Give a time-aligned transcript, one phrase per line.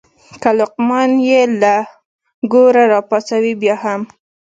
[0.41, 1.75] که لقمان یې له
[2.51, 4.01] ګوره راپاڅوې بیا هم.